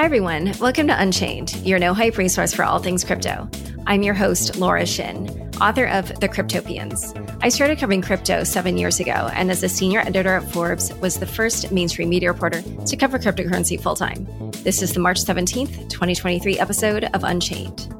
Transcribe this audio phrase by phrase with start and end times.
[0.00, 0.54] Hi, everyone.
[0.58, 3.46] Welcome to Unchained, your no hype resource for all things crypto.
[3.86, 5.28] I'm your host, Laura Shin,
[5.60, 7.38] author of The Cryptopians.
[7.42, 11.18] I started covering crypto seven years ago, and as a senior editor at Forbes, was
[11.18, 14.26] the first mainstream media reporter to cover cryptocurrency full time.
[14.62, 17.94] This is the March 17th, 2023 episode of Unchained.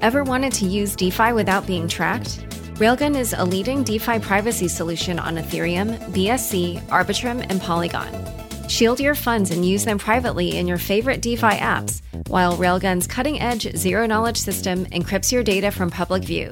[0.00, 2.40] Ever wanted to use DeFi without being tracked?
[2.80, 8.37] Railgun is a leading DeFi privacy solution on Ethereum, BSC, Arbitrum, and Polygon.
[8.68, 13.40] Shield your funds and use them privately in your favorite DeFi apps, while Railgun's cutting
[13.40, 16.50] edge zero knowledge system encrypts your data from public view.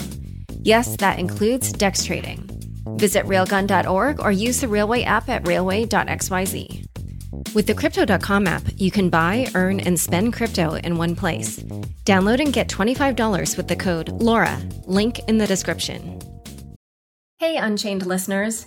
[0.62, 2.48] Yes, that includes DEX trading.
[2.96, 6.86] Visit railgun.org or use the Railway app at railway.xyz.
[7.54, 11.58] With the Crypto.com app, you can buy, earn, and spend crypto in one place.
[12.06, 16.18] Download and get $25 with the code LAURA, link in the description.
[17.38, 18.66] Hey, Unchained listeners.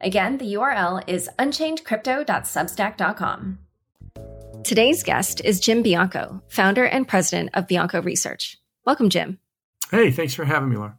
[0.00, 3.58] Again, the URL is unchainedcrypto.substack.com.
[4.64, 8.56] Today's guest is Jim Bianco, founder and president of Bianco Research.
[8.86, 9.38] Welcome, Jim.
[9.90, 10.96] Hey, thanks for having me, Laura.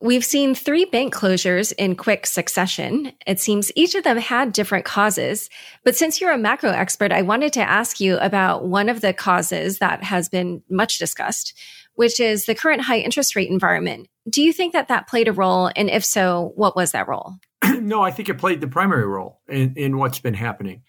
[0.00, 3.12] We've seen three bank closures in quick succession.
[3.26, 5.48] It seems each of them had different causes.
[5.82, 9.14] But since you're a macro expert, I wanted to ask you about one of the
[9.14, 11.54] causes that has been much discussed,
[11.94, 14.08] which is the current high interest rate environment.
[14.28, 15.70] Do you think that that played a role?
[15.74, 17.36] And if so, what was that role?
[17.84, 20.82] No, I think it played the primary role in, in what's been happening.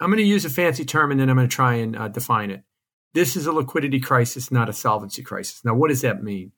[0.00, 2.08] I'm going to use a fancy term and then I'm going to try and uh,
[2.08, 2.62] define it.
[3.12, 5.62] This is a liquidity crisis, not a solvency crisis.
[5.64, 6.52] Now, what does that mean?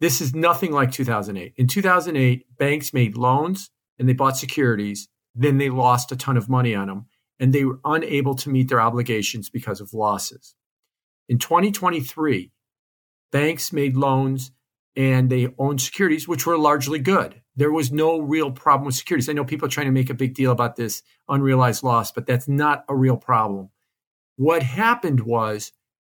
[0.00, 1.54] This is nothing like 2008.
[1.56, 5.08] In 2008, banks made loans and they bought securities.
[5.34, 7.06] Then they lost a ton of money on them
[7.38, 10.54] and they were unable to meet their obligations because of losses.
[11.28, 12.50] In 2023,
[13.30, 14.52] banks made loans
[14.96, 17.40] and they owned securities, which were largely good.
[17.60, 19.28] There was no real problem with securities.
[19.28, 22.24] I know people are trying to make a big deal about this unrealized loss, but
[22.24, 23.68] that's not a real problem.
[24.36, 25.70] What happened was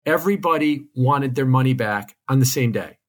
[0.06, 3.00] everybody wanted their money back on the same day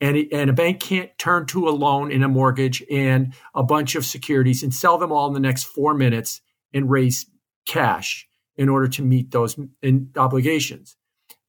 [0.00, 3.62] and, it, and a bank can't turn to a loan and a mortgage and a
[3.62, 6.40] bunch of securities and sell them all in the next four minutes
[6.74, 7.26] and raise
[7.68, 8.26] cash
[8.56, 9.56] in order to meet those
[10.16, 10.96] obligations.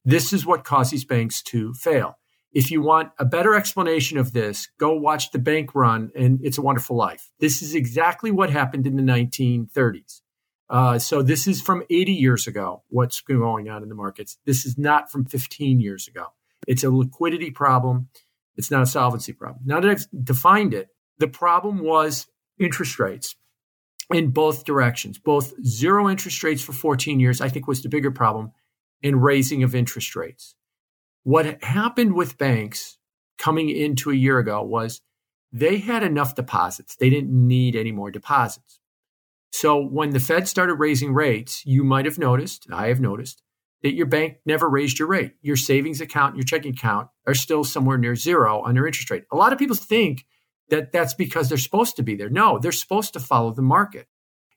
[0.04, 2.16] This is what causes banks to fail.
[2.52, 6.58] If you want a better explanation of this, go watch the bank run and It's
[6.58, 7.30] a Wonderful Life.
[7.40, 10.20] This is exactly what happened in the 1930s.
[10.68, 14.38] Uh, so this is from 80 years ago, what's going on in the markets.
[14.44, 16.26] This is not from 15 years ago.
[16.66, 18.08] It's a liquidity problem.
[18.56, 19.62] It's not a solvency problem.
[19.64, 20.88] Now that I've defined it,
[21.18, 22.26] the problem was
[22.58, 23.36] interest rates
[24.12, 25.18] in both directions.
[25.18, 28.52] Both zero interest rates for 14 years, I think, was the bigger problem,
[29.02, 30.54] and raising of interest rates.
[31.24, 32.98] What happened with banks
[33.38, 35.00] coming into a year ago was
[35.52, 36.96] they had enough deposits.
[36.96, 38.80] They didn't need any more deposits.
[39.52, 43.42] So when the Fed started raising rates, you might have noticed, I have noticed,
[43.82, 45.34] that your bank never raised your rate.
[45.42, 49.24] Your savings account, your checking account are still somewhere near zero on their interest rate.
[49.30, 50.24] A lot of people think
[50.70, 52.30] that that's because they're supposed to be there.
[52.30, 54.06] No, they're supposed to follow the market.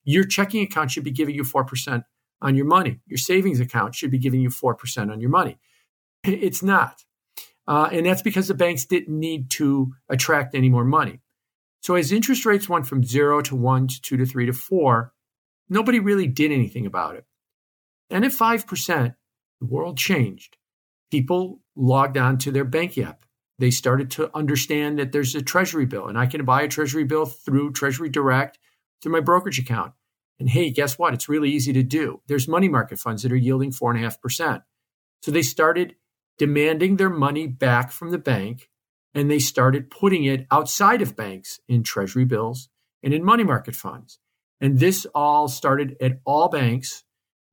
[0.03, 2.03] Your checking account should be giving you 4%
[2.41, 3.01] on your money.
[3.05, 5.57] Your savings account should be giving you 4% on your money.
[6.45, 7.03] It's not.
[7.67, 11.21] Uh, and that's because the banks didn't need to attract any more money.
[11.81, 15.13] So as interest rates went from zero to one to two to three to four,
[15.69, 17.25] nobody really did anything about it.
[18.09, 19.15] And at 5%,
[19.59, 20.57] the world changed.
[21.11, 23.25] People logged on to their bank app.
[23.57, 27.03] They started to understand that there's a treasury bill and I can buy a treasury
[27.03, 28.59] bill through Treasury Direct
[29.01, 29.93] through my brokerage account.
[30.39, 31.13] And hey, guess what?
[31.13, 32.21] It's really easy to do.
[32.27, 34.63] There's money market funds that are yielding 4.5%.
[35.21, 35.95] So they started
[36.37, 38.69] demanding their money back from the bank
[39.13, 42.69] and they started putting it outside of banks in treasury bills
[43.01, 44.19] and in money market funds.
[44.59, 47.05] And this all started at all banks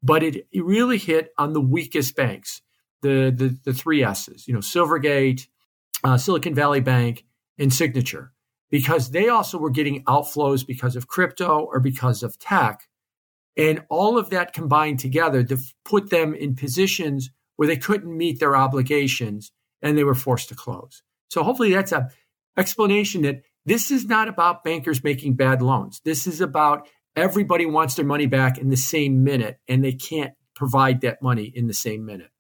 [0.02, 2.60] but it, it really hit on the weakest banks,
[3.02, 5.46] the, the, the three S's, you know, Silvergate,
[6.02, 7.24] uh, Silicon Valley Bank,
[7.58, 8.32] and Signature,
[8.70, 12.88] because they also were getting outflows because of crypto or because of tech.
[13.56, 18.40] And all of that combined together to put them in positions where they couldn't meet
[18.40, 21.02] their obligations and they were forced to close.
[21.30, 22.10] So hopefully that's a
[22.56, 26.00] explanation that this is not about bankers making bad loans.
[26.04, 30.34] This is about everybody wants their money back in the same minute and they can't
[30.54, 32.30] provide that money in the same minute.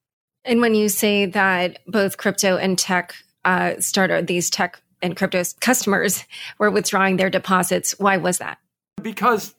[0.44, 3.14] And when you say that both crypto and tech
[3.44, 6.24] uh, started, these tech and crypto customers
[6.58, 8.58] were withdrawing their deposits, why was that?
[9.00, 9.54] Because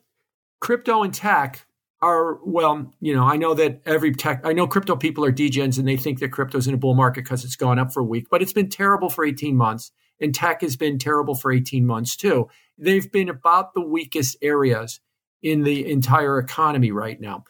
[0.60, 1.66] crypto and tech
[2.04, 5.78] are, well, you know, I know that every tech, I know crypto people are degens
[5.78, 8.04] and they think that crypto's in a bull market because it's gone up for a
[8.04, 9.90] week, but it's been terrible for 18 months.
[10.20, 12.48] And tech has been terrible for 18 months too.
[12.76, 15.00] They've been about the weakest areas
[15.42, 17.44] in the entire economy right now.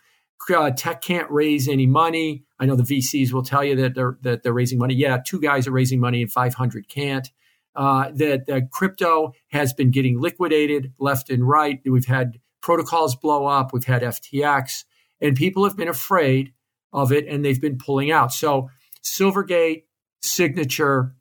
[0.54, 2.44] Uh, tech can't raise any money.
[2.60, 4.94] I know the VCs will tell you that they're that they're raising money.
[4.94, 7.28] Yeah, two guys are raising money and 500 can't.
[7.74, 11.80] Uh, that uh, crypto has been getting liquidated left and right.
[11.84, 13.72] We've had protocols blow up.
[13.72, 14.84] We've had FTX,
[15.20, 16.54] and people have been afraid
[16.94, 18.32] of it, and they've been pulling out.
[18.32, 18.70] So
[19.04, 19.84] Silvergate,
[20.22, 21.14] Signature,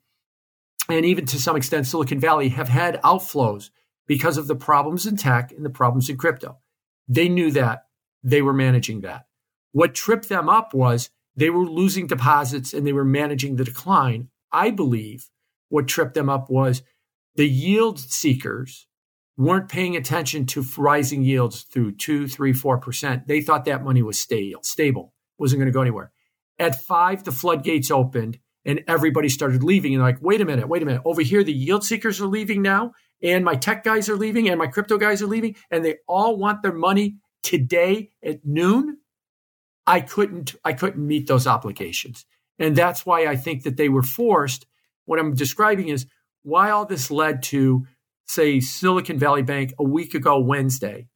[0.88, 3.68] and even to some extent Silicon Valley have had outflows
[4.06, 6.58] because of the problems in tech and the problems in crypto.
[7.08, 7.86] They knew that.
[8.22, 9.26] They were managing that.
[9.72, 14.28] What tripped them up was they were losing deposits and they were managing the decline.
[14.50, 15.28] I believe
[15.68, 16.82] what tripped them up was
[17.34, 18.86] the yield seekers
[19.36, 23.26] weren't paying attention to rising yields through two, three, four percent.
[23.26, 26.12] They thought that money was stable, stable, wasn't going to go anywhere.
[26.58, 29.94] At five, the floodgates opened and everybody started leaving.
[29.94, 31.02] And like, wait a minute, wait a minute.
[31.04, 32.92] Over here, the yield seekers are leaving now,
[33.22, 36.36] and my tech guys are leaving, and my crypto guys are leaving, and they all
[36.36, 38.98] want their money today at noon.
[39.86, 42.24] I couldn't, I couldn't meet those obligations.
[42.58, 44.66] And that's why I think that they were forced.
[45.04, 46.06] What I'm describing is
[46.42, 47.86] why all this led to
[48.26, 51.08] say Silicon Valley Bank a week ago Wednesday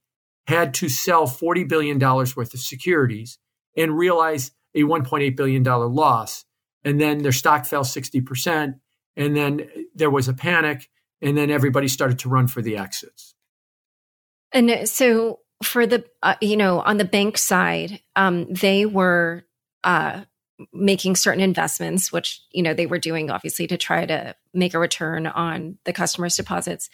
[0.46, 3.38] had to sell $40 billion worth of securities
[3.76, 6.44] and realize a $1.8 billion loss.
[6.84, 8.80] And then their stock fell 60%.
[9.16, 10.88] And then there was a panic.
[11.20, 13.34] And then everybody started to run for the exits.
[14.52, 19.44] And so, for the, uh, you know, on the bank side, um, they were
[19.82, 20.22] uh,
[20.72, 24.78] making certain investments, which, you know, they were doing obviously to try to make a
[24.78, 26.90] return on the customer's deposits.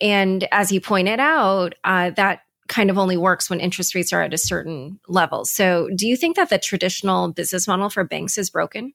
[0.00, 4.22] And as you pointed out, uh, that kind of only works when interest rates are
[4.22, 5.44] at a certain level.
[5.44, 8.92] So, do you think that the traditional business model for banks is broken?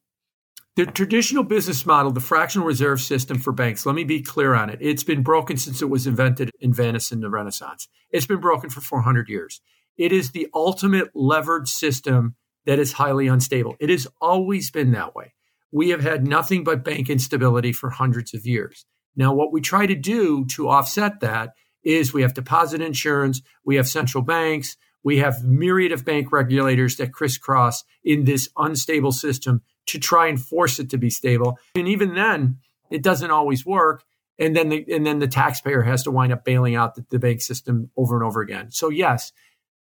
[0.76, 4.70] The traditional business model, the fractional reserve system for banks, let me be clear on
[4.72, 4.80] it.
[4.82, 7.88] It's been broken since it was invented in Venice in the Renaissance.
[8.10, 9.62] It's been broken for 400 years.
[9.98, 13.76] It is the ultimate levered system that is highly unstable.
[13.80, 15.34] It has always been that way.
[15.72, 18.86] We have had nothing but bank instability for hundreds of years.
[19.16, 23.76] Now, what we try to do to offset that is we have deposit insurance, we
[23.76, 29.62] have central banks, we have myriad of bank regulators that crisscross in this unstable system
[29.88, 31.58] to try and force it to be stable.
[31.76, 34.04] And even then, it doesn't always work.
[34.40, 37.20] And then the, and then the taxpayer has to wind up bailing out the, the
[37.20, 38.72] bank system over and over again.
[38.72, 39.32] So yes,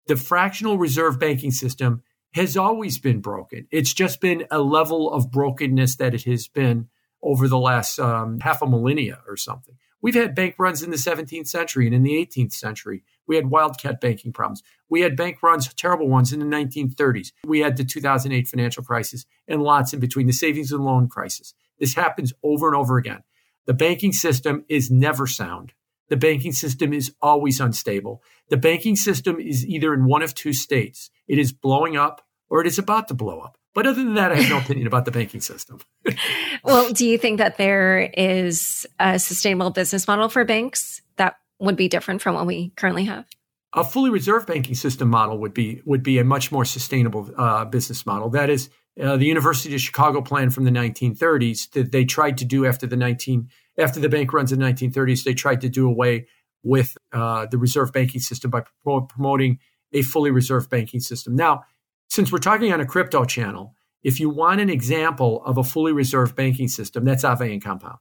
[0.07, 2.03] the fractional reserve banking system
[2.35, 3.67] has always been broken.
[3.71, 6.89] It's just been a level of brokenness that it has been
[7.23, 9.77] over the last um, half a millennia or something.
[10.01, 13.03] We've had bank runs in the 17th century and in the 18th century.
[13.27, 14.63] We had wildcat banking problems.
[14.89, 17.33] We had bank runs, terrible ones, in the 1930s.
[17.45, 21.53] We had the 2008 financial crisis and lots in between, the savings and loan crisis.
[21.81, 23.23] This happens over and over again.
[23.67, 25.73] The banking system is never sound.
[26.09, 28.23] The banking system is always unstable.
[28.49, 31.11] The banking system is either in one of two states.
[31.27, 33.59] It is blowing up or it is about to blow up.
[33.75, 35.79] But other than that, I have no opinion about the banking system.
[36.65, 41.77] well, do you think that there is a sustainable business model for banks that would
[41.77, 43.27] be different from what we currently have?
[43.75, 47.67] A fully reserve banking system model would be would be a much more sustainable uh,
[47.67, 48.31] business model.
[48.31, 52.45] That is uh, the University of Chicago plan from the 1930s that they tried to
[52.47, 55.25] do after the 19 after the bank runs in the 1930s.
[55.25, 56.27] They tried to do away
[56.63, 59.59] with uh, the reserve banking system by promoting
[59.93, 61.37] a fully reserve banking system.
[61.37, 61.65] Now,
[62.09, 65.93] since we're talking on a crypto channel, if you want an example of a fully
[65.93, 67.99] reserved banking system, that's Aave and Compound.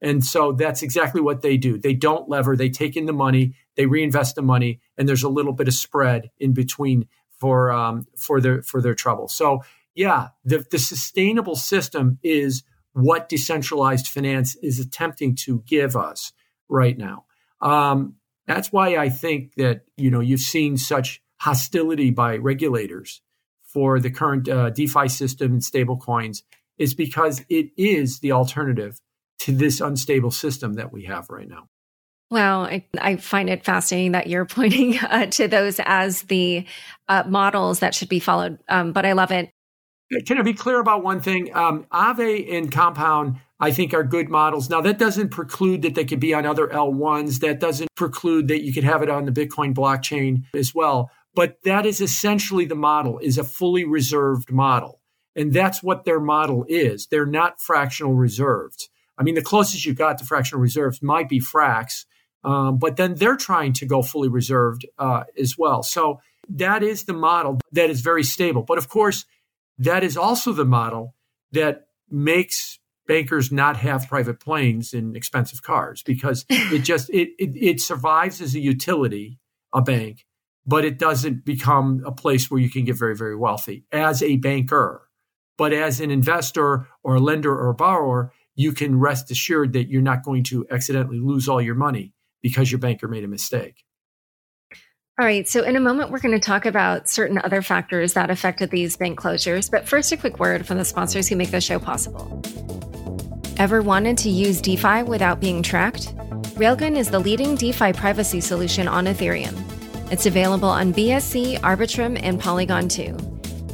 [0.00, 1.76] And so that's exactly what they do.
[1.76, 5.28] They don't lever, they take in the money, they reinvest the money, and there's a
[5.28, 7.08] little bit of spread in between
[7.38, 9.26] for um, for their for their trouble.
[9.28, 9.62] So
[9.94, 16.32] yeah, the, the sustainable system is what decentralized finance is attempting to give us
[16.68, 17.24] right now.
[17.60, 18.16] Um,
[18.46, 23.20] that's why I think that you know you've seen such hostility by regulators
[23.64, 26.42] for the current uh, DeFi system and stablecoins
[26.78, 29.00] is because it is the alternative
[29.40, 31.68] to this unstable system that we have right now.
[32.30, 36.66] Well, I, I find it fascinating that you're pointing uh, to those as the
[37.08, 38.58] uh, models that should be followed.
[38.68, 39.50] Um, but I love it.
[40.26, 41.54] Can I be clear about one thing?
[41.54, 44.70] Um, Aave and Compound, I think, are good models.
[44.70, 47.40] Now, that doesn't preclude that they could be on other L1s.
[47.40, 51.10] That doesn't preclude that you could have it on the Bitcoin blockchain as well.
[51.34, 55.00] But that is essentially the model, is a fully reserved model.
[55.36, 57.06] And that's what their model is.
[57.06, 58.88] They're not fractional reserved.
[59.18, 62.06] I mean, the closest you got to fractional reserves might be Frax,
[62.44, 65.82] um, but then they're trying to go fully reserved uh, as well.
[65.82, 68.62] So that is the model that is very stable.
[68.62, 69.26] But of course,
[69.78, 71.14] that is also the model
[71.52, 77.56] that makes bankers not have private planes and expensive cars because it just it, it,
[77.56, 79.38] it survives as a utility,
[79.72, 80.26] a bank,
[80.66, 84.36] but it doesn't become a place where you can get very very wealthy as a
[84.36, 85.08] banker.
[85.56, 89.88] But as an investor or a lender or a borrower, you can rest assured that
[89.88, 93.84] you're not going to accidentally lose all your money because your banker made a mistake.
[95.20, 95.48] All right.
[95.48, 98.96] So, in a moment, we're going to talk about certain other factors that affected these
[98.96, 99.68] bank closures.
[99.68, 102.40] But first, a quick word from the sponsors who make this show possible.
[103.56, 106.14] Ever wanted to use DeFi without being tracked?
[106.54, 109.56] Railgun is the leading DeFi privacy solution on Ethereum.
[110.12, 113.16] It's available on BSC, Arbitrum, and Polygon 2.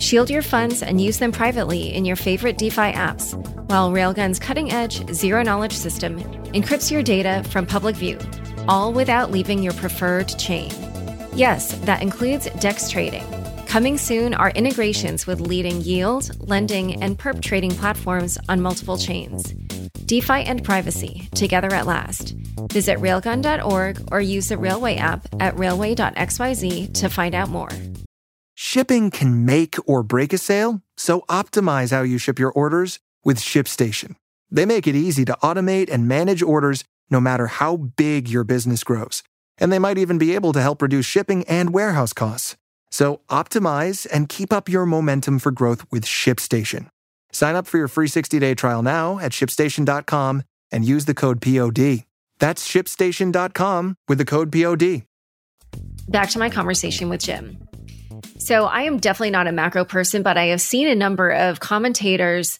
[0.00, 3.34] Shield your funds and use them privately in your favorite DeFi apps,
[3.68, 6.20] while Railgun's cutting edge, zero knowledge system
[6.54, 8.18] encrypts your data from public view,
[8.66, 10.70] all without leaving your preferred chain.
[11.34, 13.24] Yes, that includes DEX trading.
[13.66, 19.52] Coming soon are integrations with leading yield, lending, and perp trading platforms on multiple chains.
[20.06, 22.36] DeFi and privacy, together at last.
[22.72, 27.70] Visit railgun.org or use the Railway app at railway.xyz to find out more.
[28.54, 33.38] Shipping can make or break a sale, so optimize how you ship your orders with
[33.38, 34.14] ShipStation.
[34.52, 38.84] They make it easy to automate and manage orders no matter how big your business
[38.84, 39.24] grows.
[39.58, 42.56] And they might even be able to help reduce shipping and warehouse costs.
[42.90, 46.88] So optimize and keep up your momentum for growth with ShipStation.
[47.32, 52.04] Sign up for your free 60-day trial now at shipstation.com and use the code POD.
[52.38, 55.02] That's shipstation.com with the code POD.
[56.08, 57.58] Back to my conversation with Jim.
[58.38, 61.60] So I am definitely not a macro person, but I have seen a number of
[61.60, 62.58] commentators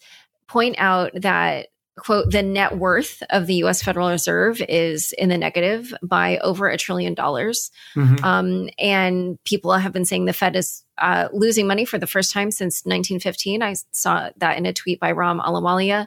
[0.48, 3.82] point out that quote the net worth of the U.S.
[3.82, 8.24] Federal Reserve is in the negative by over a trillion dollars, mm-hmm.
[8.24, 12.30] um, and people have been saying the Fed is uh, losing money for the first
[12.32, 13.62] time since 1915.
[13.62, 16.06] I saw that in a tweet by Ram Ahluwalia.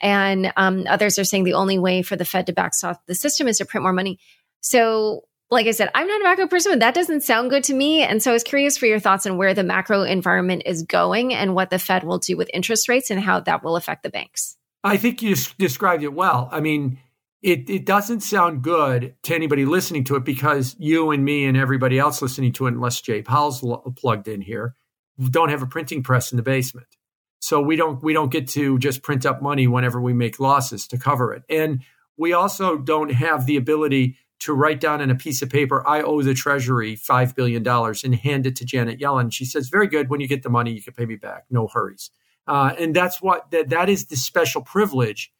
[0.00, 3.48] And um, others are saying the only way for the Fed to backstop the system
[3.48, 4.20] is to print more money.
[4.60, 7.74] So like I said, I'm not a macro person, but that doesn't sound good to
[7.74, 8.02] me.
[8.02, 11.32] And so I was curious for your thoughts on where the macro environment is going
[11.34, 14.10] and what the Fed will do with interest rates and how that will affect the
[14.10, 14.57] banks.
[14.84, 16.48] I think you described it well.
[16.52, 16.98] I mean,
[17.42, 21.56] it, it doesn't sound good to anybody listening to it because you and me and
[21.56, 23.64] everybody else listening to it, unless Jay Powell's
[23.96, 24.74] plugged in here,
[25.30, 26.88] don't have a printing press in the basement.
[27.40, 30.88] So we don't we don't get to just print up money whenever we make losses
[30.88, 31.44] to cover it.
[31.48, 31.82] And
[32.16, 36.02] we also don't have the ability to write down on a piece of paper, I
[36.02, 39.32] owe the Treasury $5 billion and hand it to Janet Yellen.
[39.32, 40.08] She says, very good.
[40.08, 41.46] When you get the money, you can pay me back.
[41.50, 42.10] No hurries.
[42.48, 45.30] Uh, and that's what, that, that is the special privilege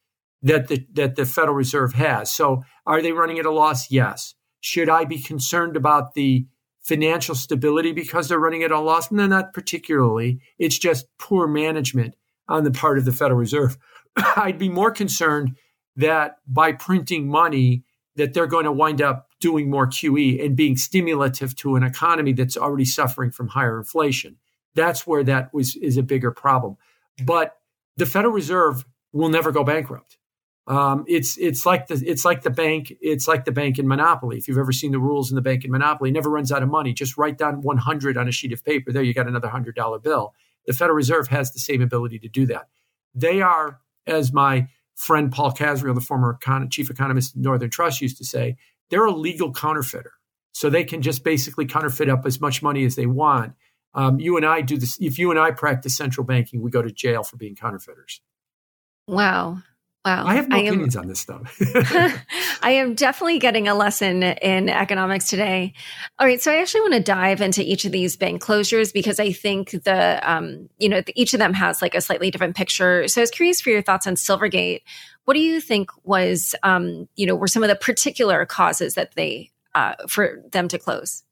[0.42, 2.30] that the, that the Federal Reserve has.
[2.30, 3.90] So are they running at a loss?
[3.90, 4.34] Yes.
[4.60, 6.46] Should I be concerned about the
[6.82, 9.10] financial stability because they're running at a loss?
[9.10, 10.40] No, not particularly.
[10.58, 12.14] It's just poor management
[12.46, 13.78] on the part of the Federal Reserve.
[14.36, 15.56] I'd be more concerned
[15.96, 17.84] that by printing money,
[18.16, 22.32] that they're going to wind up doing more QE and being stimulative to an economy
[22.32, 24.36] that's already suffering from higher inflation.
[24.74, 26.76] That's where that was is a bigger problem.
[27.22, 27.56] But
[27.96, 30.18] the Federal Reserve will never go bankrupt.
[30.66, 34.36] Um, it's it's like the it's like the bank it's like the bank in Monopoly.
[34.36, 36.68] If you've ever seen the rules in the bank in Monopoly, never runs out of
[36.68, 36.92] money.
[36.92, 38.92] Just write down 100 on a sheet of paper.
[38.92, 40.34] There, you got another hundred dollar bill.
[40.66, 42.68] The Federal Reserve has the same ability to do that.
[43.14, 48.02] They are, as my friend Paul Kasriel, the former econ- chief economist at Northern Trust,
[48.02, 48.58] used to say,
[48.90, 50.12] they're a legal counterfeiter.
[50.52, 53.54] So they can just basically counterfeit up as much money as they want.
[53.94, 54.98] Um, you and I do this.
[55.00, 58.20] If you and I practice central banking, we go to jail for being counterfeiters.
[59.06, 59.62] Wow.
[60.04, 60.26] Wow.
[60.26, 61.58] I have no I opinions am, on this stuff.
[62.62, 65.74] I am definitely getting a lesson in economics today.
[66.18, 66.40] All right.
[66.40, 69.70] So I actually want to dive into each of these bank closures because I think
[69.70, 73.06] the, um, you know, each of them has like a slightly different picture.
[73.08, 74.82] So I was curious for your thoughts on Silvergate.
[75.24, 79.14] What do you think was, um, you know, were some of the particular causes that
[79.14, 81.22] they, uh, for them to close?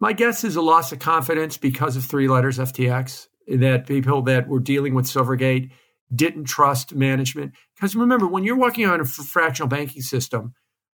[0.00, 4.48] My guess is a loss of confidence because of three letters FTX, that people that
[4.48, 5.70] were dealing with Silvergate
[6.14, 7.52] didn't trust management.
[7.74, 10.54] Because remember, when you're working on a fractional banking system,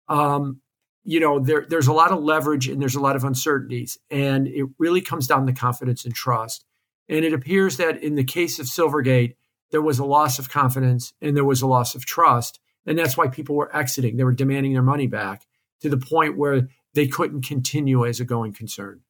[0.08, 0.62] um,
[1.04, 4.48] you know there, there's a lot of leverage and there's a lot of uncertainties, and
[4.48, 6.66] it really comes down to confidence and trust.
[7.10, 9.36] And it appears that in the case of Silvergate,
[9.72, 13.18] there was a loss of confidence and there was a loss of trust, and that's
[13.18, 14.16] why people were exiting.
[14.16, 15.46] They were demanding their money back
[15.82, 19.02] to the point where they couldn't continue as a going concern.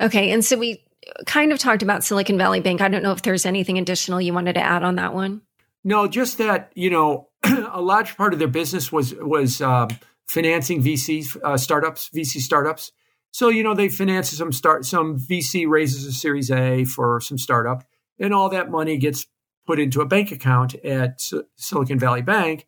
[0.00, 0.84] Okay, and so we
[1.26, 2.80] kind of talked about Silicon Valley Bank.
[2.80, 5.42] I don't know if there's anything additional you wanted to add on that one.
[5.84, 9.88] No, just that you know, a large part of their business was was um,
[10.28, 12.92] financing VC uh, startups, VC startups.
[13.32, 17.38] So you know, they finance some start some VC raises a Series A for some
[17.38, 17.84] startup,
[18.18, 19.26] and all that money gets
[19.66, 22.66] put into a bank account at S- Silicon Valley Bank,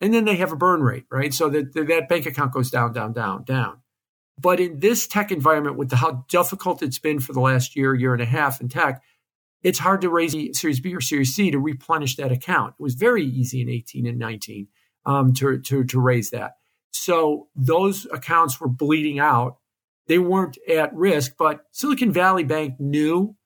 [0.00, 1.34] and then they have a burn rate, right?
[1.34, 3.78] So that that bank account goes down, down, down, down.
[4.38, 8.12] But in this tech environment, with how difficult it's been for the last year, year
[8.12, 9.02] and a half in tech,
[9.62, 12.74] it's hard to raise Series B or Series C to replenish that account.
[12.78, 14.68] It was very easy in 18 and 19
[15.06, 16.56] um, to, to, to raise that.
[16.90, 19.56] So those accounts were bleeding out.
[20.06, 23.36] They weren't at risk, but Silicon Valley Bank knew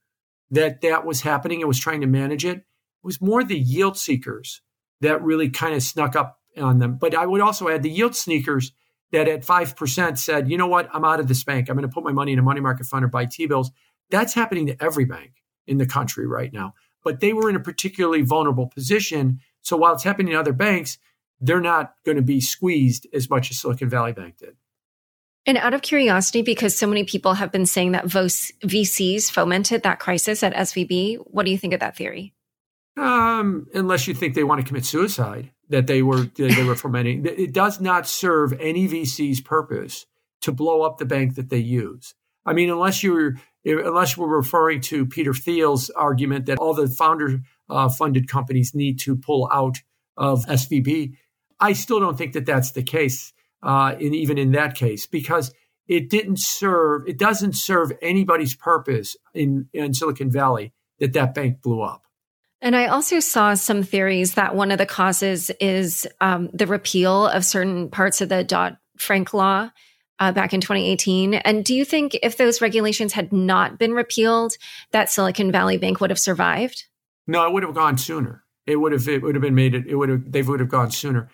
[0.50, 2.58] that that was happening and was trying to manage it.
[2.58, 2.64] It
[3.04, 4.60] was more the yield seekers
[5.00, 6.98] that really kind of snuck up on them.
[6.98, 8.72] But I would also add the yield sneakers
[9.12, 11.68] that at 5% said, you know what, I'm out of this bank.
[11.68, 13.70] I'm going to put my money in a money market fund or buy T bills.
[14.10, 16.74] That's happening to every bank in the country right now.
[17.04, 19.40] But they were in a particularly vulnerable position.
[19.62, 20.98] So while it's happening in other banks,
[21.40, 24.56] they're not going to be squeezed as much as Silicon Valley Bank did.
[25.46, 29.98] And out of curiosity, because so many people have been saying that VCs fomented that
[29.98, 32.34] crisis at SVB, what do you think of that theory?
[32.98, 37.26] Um, unless you think they want to commit suicide, that they were they were fomenting.
[37.26, 40.06] It does not serve any VC's purpose
[40.42, 42.14] to blow up the bank that they use.
[42.46, 43.34] I mean, unless you're
[43.64, 48.98] unless we're referring to Peter Thiel's argument that all the founder uh, funded companies need
[49.00, 49.78] to pull out
[50.16, 51.14] of SVB,
[51.60, 53.32] I still don't think that that's the case.
[53.60, 55.52] Uh, in even in that case, because
[55.88, 61.60] it didn't serve, it doesn't serve anybody's purpose in, in Silicon Valley that that bank
[61.62, 62.04] blew up.
[62.60, 67.26] And I also saw some theories that one of the causes is um, the repeal
[67.28, 69.70] of certain parts of the Dodd Frank law
[70.18, 71.34] uh, back in 2018.
[71.34, 74.54] And do you think if those regulations had not been repealed,
[74.90, 76.84] that Silicon Valley Bank would have survived?
[77.26, 78.44] No, it would have gone sooner.
[78.66, 79.08] It would have.
[79.08, 79.74] It would have been made.
[79.74, 80.30] It, would have.
[80.30, 81.30] They would have gone sooner.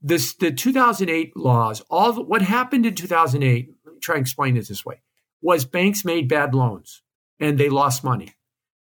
[0.00, 1.80] This the 2008 laws.
[1.90, 3.74] All the, what happened in 2008.
[4.00, 5.00] Try and explain it this way:
[5.42, 7.02] was banks made bad loans
[7.40, 8.34] and they lost money.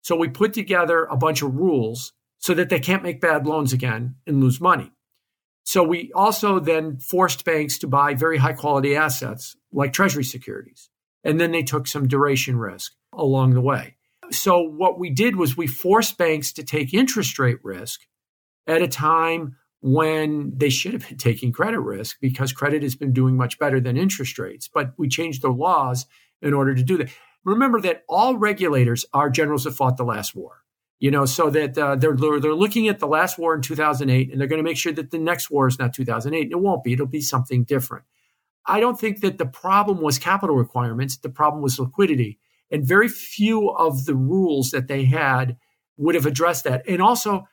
[0.07, 3.73] So we put together a bunch of rules so that they can't make bad loans
[3.73, 4.93] again and lose money.
[5.65, 10.89] So we also then forced banks to buy very high quality assets like treasury securities.
[11.25, 13.97] And then they took some duration risk along the way.
[14.31, 17.99] So what we did was we forced banks to take interest rate risk
[18.65, 23.11] at a time when they should have been taking credit risk because credit has been
[23.11, 24.69] doing much better than interest rates.
[24.73, 26.05] But we changed the laws
[26.41, 27.09] in order to do that.
[27.47, 30.63] Remember that all regulators are generals that fought the last war
[30.99, 34.39] you know, so that uh, they're they're looking at the last war in 2008, and
[34.41, 36.51] they're going to make sure that the next war is not 2008.
[36.51, 38.05] It won't be; it'll be something different.
[38.65, 41.17] I don't think that the problem was capital requirements.
[41.17, 42.39] The problem was liquidity,
[42.71, 45.57] and very few of the rules that they had
[45.97, 46.87] would have addressed that.
[46.87, 47.47] And also,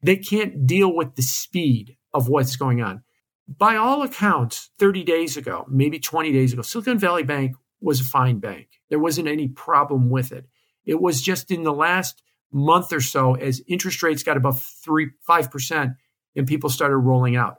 [0.00, 3.02] they can't deal with the speed of what's going on.
[3.46, 8.04] By all accounts, 30 days ago, maybe 20 days ago, Silicon Valley Bank was a
[8.04, 8.68] fine bank.
[8.88, 10.46] There wasn't any problem with it.
[10.84, 15.10] It was just in the last month or so as interest rates got above three,
[15.28, 15.96] 5%
[16.36, 17.58] and people started rolling out.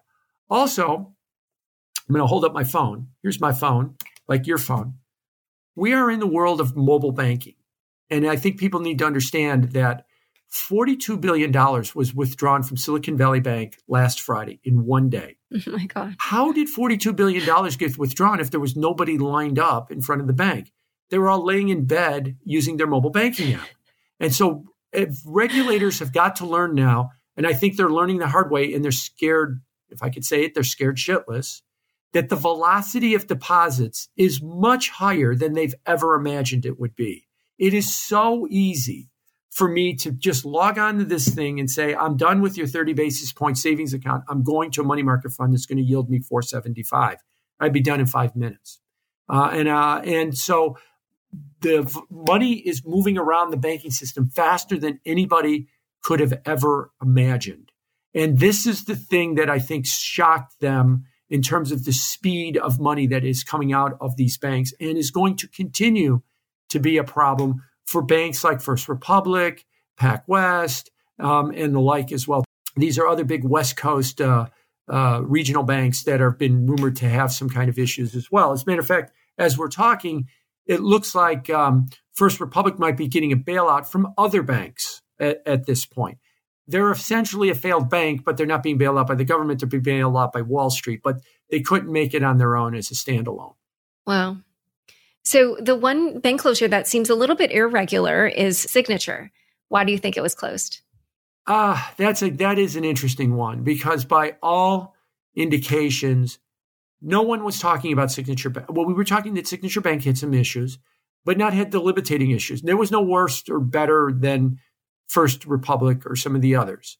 [0.50, 1.14] Also,
[2.08, 3.08] I'm going to hold up my phone.
[3.22, 3.96] Here's my phone,
[4.28, 4.96] like your phone.
[5.76, 7.56] We are in the world of mobile banking.
[8.10, 10.06] And I think people need to understand that
[10.52, 11.52] $42 billion
[11.96, 15.38] was withdrawn from Silicon Valley Bank last Friday in one day.
[15.68, 16.16] Oh my God.
[16.20, 17.46] How did $42 billion
[17.78, 20.74] get withdrawn if there was nobody lined up in front of the bank?
[21.10, 23.68] They were all laying in bed using their mobile banking app.
[24.20, 28.28] And so if regulators have got to learn now, and I think they're learning the
[28.28, 29.62] hard way, and they're scared.
[29.90, 31.62] If I could say it, they're scared shitless.
[32.14, 37.28] That the velocity of deposits is much higher than they've ever imagined it would be.
[37.58, 39.10] It is so easy
[39.56, 42.68] for me to just log on to this thing and say, I'm done with your
[42.68, 44.26] 30 basis point savings account.
[44.28, 47.20] I'm going to a money market fund that's going to yield me 475.
[47.62, 48.82] I'd be done in five minutes.
[49.30, 50.78] Uh, and, uh, and so
[51.62, 55.70] the money is moving around the banking system faster than anybody
[56.04, 57.72] could have ever imagined.
[58.14, 62.58] And this is the thing that I think shocked them in terms of the speed
[62.58, 66.24] of money that is coming out of these banks and is going to continue
[66.72, 69.66] to be a problem for banks like First Republic,
[70.00, 72.44] PacWest, um, and the like as well.
[72.76, 74.48] These are other big West Coast uh,
[74.90, 78.52] uh, regional banks that have been rumored to have some kind of issues as well.
[78.52, 80.28] As a matter of fact, as we're talking,
[80.66, 85.42] it looks like um, First Republic might be getting a bailout from other banks at,
[85.46, 86.18] at, this point.
[86.68, 89.60] They're essentially a failed bank, but they're not being bailed out by the government.
[89.60, 91.22] They're being bailed out by Wall Street, but
[91.52, 93.56] they couldn't make it on their own as a standalone.
[94.08, 94.38] Wow.
[95.26, 99.32] So the one bank closure that seems a little bit irregular is Signature.
[99.70, 100.82] Why do you think it was closed?
[101.48, 104.96] Ah, that's a that is an interesting one because by all
[105.36, 106.40] indications,
[107.02, 108.68] no one was talking about Signature Bank.
[108.70, 110.78] Well, we were talking that Signature Bank had some issues,
[111.24, 112.62] but not had debilitating issues.
[112.62, 114.60] There was no worse or better than
[115.08, 116.98] First Republic or some of the others.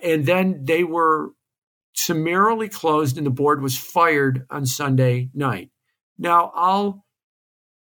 [0.00, 1.30] And then they were
[1.94, 5.70] summarily closed and the board was fired on Sunday night.
[6.18, 7.03] Now, I'll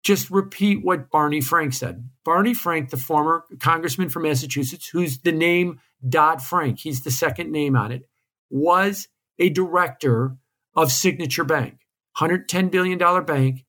[0.05, 2.09] just repeat what Barney Frank said.
[2.25, 7.51] Barney Frank, the former congressman from Massachusetts, who's the name Dodd Frank, he's the second
[7.51, 8.07] name on it,
[8.51, 10.37] was a director
[10.77, 11.79] of Signature Bank,
[12.19, 13.65] $110 billion bank.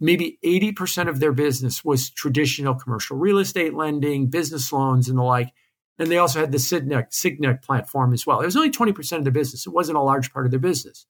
[0.00, 5.22] Maybe 80% of their business was traditional commercial real estate lending, business loans, and the
[5.22, 5.52] like.
[5.98, 8.40] And they also had the Signet, Signet platform as well.
[8.40, 9.66] It was only 20% of their business.
[9.66, 11.06] It wasn't a large part of their business.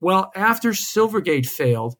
[0.00, 1.94] Well, after Silvergate failed,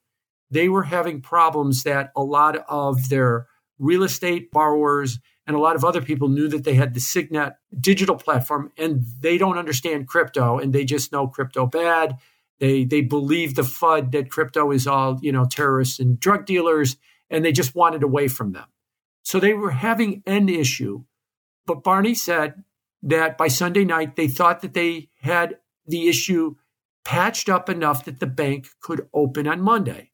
[0.54, 3.46] they were having problems that a lot of their
[3.78, 7.54] real estate borrowers and a lot of other people knew that they had the Signet
[7.78, 12.16] digital platform and they don't understand crypto and they just know crypto bad.
[12.60, 16.96] They they believe the FUD that crypto is all, you know, terrorists and drug dealers
[17.28, 18.66] and they just wanted away from them.
[19.22, 21.04] So they were having an issue.
[21.66, 22.62] But Barney said
[23.02, 26.54] that by Sunday night they thought that they had the issue
[27.04, 30.12] patched up enough that the bank could open on Monday.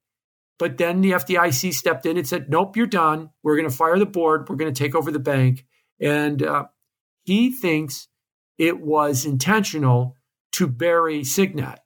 [0.61, 3.31] But then the FDIC stepped in and said, nope, you're done.
[3.43, 4.47] We're going to fire the board.
[4.47, 5.65] We're going to take over the bank.
[5.99, 6.67] And uh,
[7.25, 8.09] he thinks
[8.59, 10.17] it was intentional
[10.53, 11.79] to bury Signet.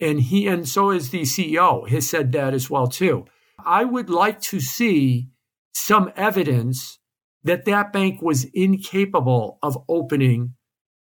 [0.00, 3.26] And he, and so is the CEO, has said that as well, too.
[3.64, 5.28] I would like to see
[5.72, 6.98] some evidence
[7.44, 10.54] that that bank was incapable of opening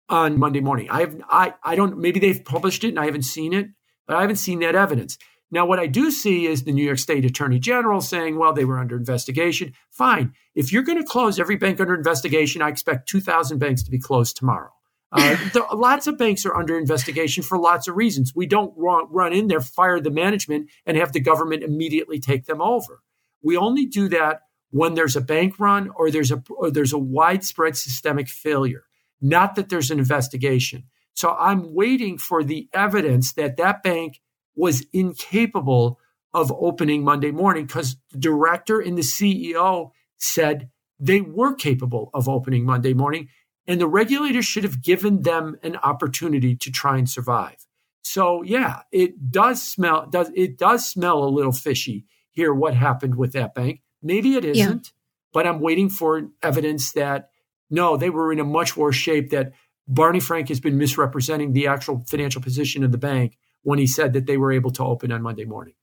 [0.08, 0.89] on Monday morning.
[0.89, 3.67] I have, I, I don't, maybe they've published it and I haven't seen it,
[4.08, 5.17] but I haven't seen that evidence.
[5.51, 8.63] Now, what I do see is the New York State Attorney General saying, well, they
[8.63, 9.73] were under investigation.
[9.89, 10.33] Fine.
[10.55, 13.99] If you're going to close every bank under investigation, I expect 2,000 banks to be
[13.99, 14.71] closed tomorrow.
[15.13, 18.31] Uh, the, lots of banks are under investigation for lots of reasons.
[18.33, 22.45] We don't run, run in there, fire the management, and have the government immediately take
[22.45, 23.01] them over.
[23.43, 26.97] We only do that when there's a bank run or there's a or there's a
[26.97, 28.85] widespread systemic failure.
[29.19, 30.85] Not that there's an investigation.
[31.13, 34.21] So I'm waiting for the evidence that that bank
[34.55, 35.99] was incapable
[36.33, 42.29] of opening Monday morning because the director and the CEO said they were capable of
[42.29, 43.27] opening Monday morning.
[43.67, 47.67] And the regulators should have given them an opportunity to try and survive.
[48.03, 53.15] So yeah, it does smell does it does smell a little fishy here what happened
[53.15, 53.81] with that bank.
[54.01, 54.91] Maybe it isn't, yeah.
[55.31, 57.29] but I'm waiting for evidence that
[57.69, 59.53] no, they were in a much worse shape that
[59.87, 64.13] Barney Frank has been misrepresenting the actual financial position of the bank when he said
[64.13, 65.74] that they were able to open on Monday morning.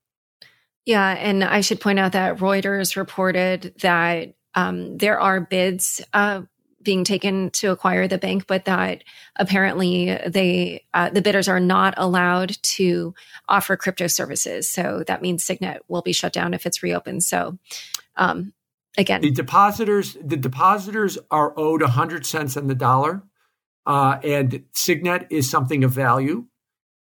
[0.85, 6.41] Yeah, and I should point out that Reuters reported that um, there are bids uh,
[6.81, 9.03] being taken to acquire the bank, but that
[9.35, 13.13] apparently they uh, the bidders are not allowed to
[13.47, 14.69] offer crypto services.
[14.69, 17.23] So that means Signet will be shut down if it's reopened.
[17.23, 17.57] So
[18.15, 18.53] um,
[18.97, 23.23] again, the depositors the depositors are owed hundred cents on the dollar,
[23.85, 26.45] uh, and Signet is something of value.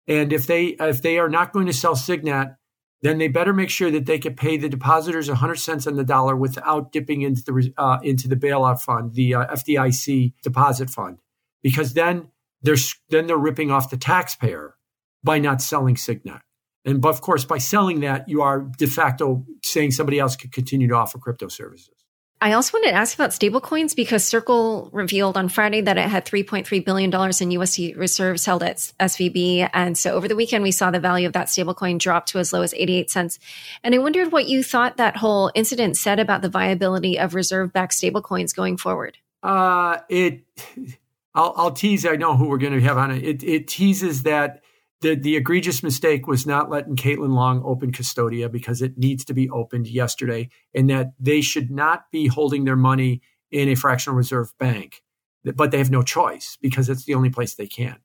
[0.08, 2.56] And if they if they are not going to sell Signet,
[3.02, 6.04] then they better make sure that they can pay the depositors 100 cents on the
[6.04, 11.18] dollar without dipping into the uh, into the bailout fund, the uh, FDIC deposit fund,
[11.62, 12.28] because then
[12.62, 12.76] they're
[13.10, 14.76] then they're ripping off the taxpayer
[15.22, 16.42] by not selling Signet.
[16.84, 20.52] And but of course, by selling that, you are de facto saying somebody else could
[20.52, 21.95] continue to offer crypto services.
[22.38, 26.26] I also wanted to ask about stablecoins because Circle revealed on Friday that it had
[26.26, 29.70] $3.3 billion in USD reserves held at SVB.
[29.72, 32.52] And so over the weekend, we saw the value of that stablecoin drop to as
[32.52, 33.38] low as 88 cents.
[33.82, 37.72] And I wondered what you thought that whole incident said about the viability of reserve
[37.72, 39.16] backed stablecoins going forward.
[39.42, 40.42] Uh, it,
[41.34, 43.24] I'll, I'll tease, I know who we're going to have on it.
[43.24, 44.62] It, it teases that
[45.00, 49.34] the, the egregious mistake was not letting Caitlin Long open Custodia because it needs to
[49.34, 54.16] be opened yesterday, and that they should not be holding their money in a fractional
[54.16, 55.02] reserve bank,
[55.44, 57.96] but they have no choice because it's the only place they can.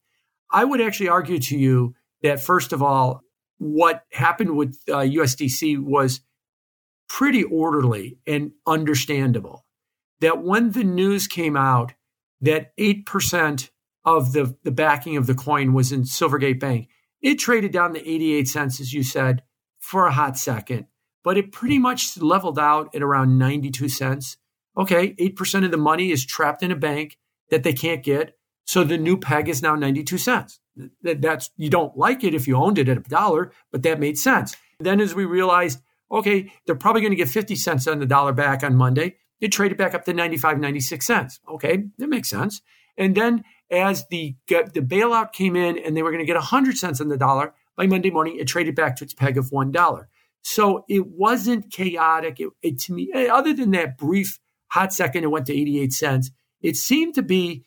[0.51, 3.21] I would actually argue to you that, first of all,
[3.57, 6.21] what happened with uh, USDC was
[7.07, 9.65] pretty orderly and understandable.
[10.19, 11.93] That when the news came out
[12.41, 13.69] that 8%
[14.05, 16.89] of the, the backing of the coin was in Silvergate Bank.
[17.21, 19.43] It traded down to 88 cents, as you said,
[19.79, 20.87] for a hot second,
[21.23, 21.83] but it pretty hmm.
[21.83, 24.37] much leveled out at around 92 cents.
[24.77, 27.17] Okay, 8% of the money is trapped in a bank
[27.49, 28.37] that they can't get.
[28.65, 30.59] So the new peg is now 92 cents.
[31.01, 34.17] That's you don't like it if you owned it at a dollar, but that made
[34.17, 34.55] sense.
[34.79, 38.33] Then as we realized, Okay, they're probably going to get 50 cents on the dollar
[38.33, 39.15] back on Monday.
[39.39, 41.39] It back up to 95, 96 cents.
[41.49, 42.61] Okay, that makes sense.
[42.97, 46.77] And then as the, the bailout came in and they were going to get 100
[46.77, 50.05] cents on the dollar, by Monday morning, it traded back to its peg of $1.
[50.43, 52.39] So it wasn't chaotic.
[52.39, 55.93] It, it, to me, eh, other than that brief hot second, it went to 88
[55.93, 56.31] cents.
[56.61, 57.63] It seemed to be,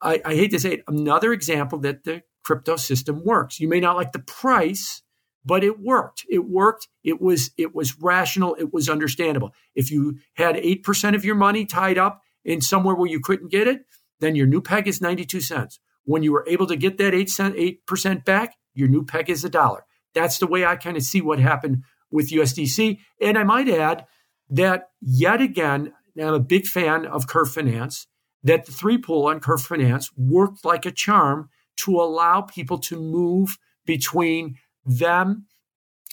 [0.00, 3.60] I, I hate to say it, another example that the crypto system works.
[3.60, 5.02] You may not like the price,
[5.44, 6.24] but it worked.
[6.28, 6.88] It worked.
[7.02, 8.54] It was it was rational.
[8.58, 9.52] It was understandable.
[9.74, 13.50] If you had eight percent of your money tied up in somewhere where you couldn't
[13.50, 13.84] get it,
[14.20, 15.78] then your new peg is ninety two cents.
[16.04, 19.30] When you were able to get that eight cent eight percent back, your new peg
[19.30, 19.84] is a dollar.
[20.14, 22.98] That's the way I kind of see what happened with USDC.
[23.20, 24.06] And I might add
[24.50, 28.06] that yet again, I'm a big fan of Curve Finance,
[28.42, 31.48] that the three pool on Curve Finance worked like a charm
[31.78, 35.46] to allow people to move between them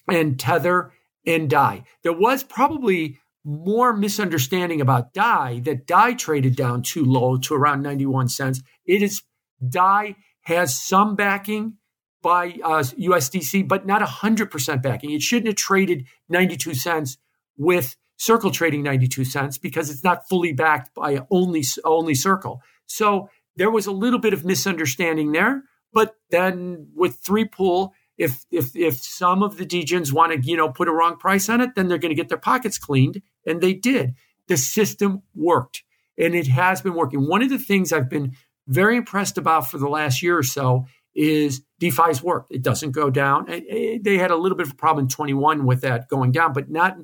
[0.08, 0.94] and Tether
[1.26, 1.84] and DAI.
[2.04, 7.82] There was probably more misunderstanding about DAI that DAI traded down too low to around
[7.82, 8.62] 91 cents.
[8.86, 9.24] It is
[9.68, 11.78] DAI has some backing
[12.22, 15.12] by uh, USDC, but not 100% backing.
[15.12, 17.18] It shouldn't have traded 92 cents
[17.58, 22.62] with Circle trading 92 cents because it's not fully backed by only, only Circle.
[22.86, 25.64] So there was a little bit of misunderstanding there.
[25.92, 30.56] But then with three pool, if if if some of the degens want to you
[30.56, 33.22] know put a wrong price on it, then they're going to get their pockets cleaned,
[33.46, 34.16] and they did.
[34.48, 35.84] The system worked,
[36.18, 37.28] and it has been working.
[37.28, 38.36] One of the things I've been
[38.68, 42.48] very impressed about for the last year or so is DeFi's work.
[42.50, 43.46] It doesn't go down.
[43.48, 46.70] They had a little bit of a problem in 21 with that going down, but
[46.70, 46.98] not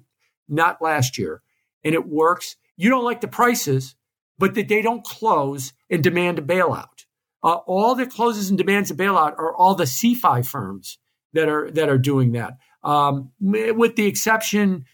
[0.48, 1.42] not last year.
[1.84, 2.56] And it works.
[2.78, 3.96] You don't like the prices,
[4.38, 7.06] but that they don't close and demand a bailout.
[7.44, 10.98] Uh, all that closes and demands a bailout are all the CeFi firms
[11.34, 14.86] that are that are doing that, um, with the exception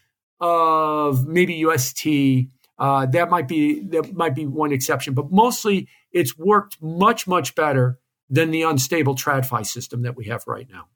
[0.43, 2.49] of maybe UST.
[2.77, 7.55] Uh, that might be that might be one exception, but mostly it's worked much much
[7.55, 7.97] better
[8.29, 10.87] than the unstable TradFi system that we have right now.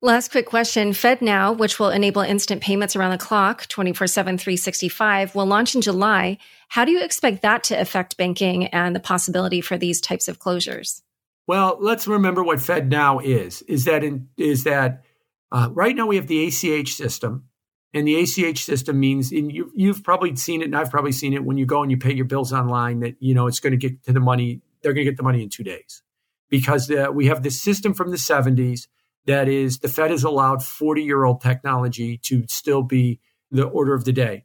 [0.00, 0.90] Last quick question.
[0.90, 5.80] FedNow, which will enable instant payments around the clock, 24 7, 365, will launch in
[5.80, 6.38] July.
[6.68, 10.40] How do you expect that to affect banking and the possibility for these types of
[10.40, 11.02] closures?
[11.46, 13.62] Well, let's remember what FedNow is.
[13.62, 15.04] Is that in, is that
[15.50, 17.47] uh, right now we have the ACH system,
[17.94, 21.32] and the ACH system means and you, you've probably seen it, and I've probably seen
[21.32, 23.00] it when you go and you pay your bills online.
[23.00, 24.60] That you know it's going to get to the money.
[24.82, 26.02] They're going to get the money in two days
[26.48, 28.86] because we have this system from the 70s
[29.28, 33.20] that is the Fed has allowed 40 year old technology to still be
[33.50, 34.44] the order of the day.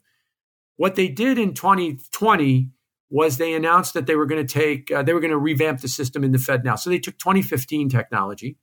[0.76, 2.70] What they did in 2020
[3.10, 5.80] was they announced that they were going to take, uh, they were going to revamp
[5.80, 6.78] the system in the FedNow.
[6.78, 8.58] So they took 2015 technology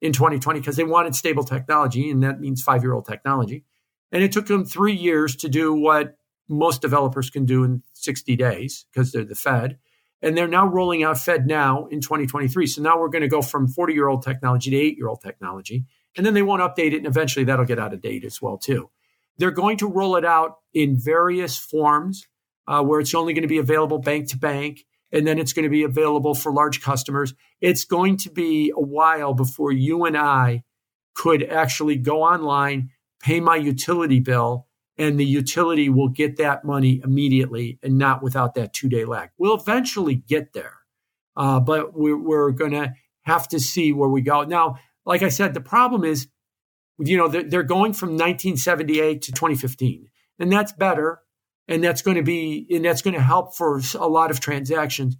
[0.00, 3.64] in 2020 because they wanted stable technology, and that means five year old technology.
[4.14, 6.16] And it took them three years to do what
[6.48, 9.78] most developers can do in 60 days because they're the Fed
[10.24, 12.66] and they're now rolling out FedNow in 2023.
[12.66, 15.20] So now we're going to go from 40 year old technology to eight year old
[15.20, 15.84] technology.
[16.16, 18.56] And then they won't update it, and eventually that'll get out of date as well
[18.56, 18.88] too.
[19.36, 22.26] They're going to roll it out in various forms,
[22.68, 25.64] uh, where it's only going to be available bank to bank, and then it's going
[25.64, 27.34] to be available for large customers.
[27.60, 30.62] It's going to be a while before you and I
[31.14, 32.90] could actually go online,
[33.24, 34.66] pay my utility bill,
[34.98, 39.30] and the utility will get that money immediately and not without that two day lag.
[39.38, 40.80] We'll eventually get there,
[41.36, 44.44] uh, but we're, we're going to have to see where we go.
[44.44, 46.28] Now, like I said, the problem is,
[46.98, 50.08] you know, they're, they're going from 1978 to 2015,
[50.38, 51.20] and that's better.
[51.66, 55.16] And that's going to be, and that's going to help for a lot of transactions.